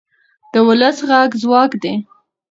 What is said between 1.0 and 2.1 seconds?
غږ ځواک دی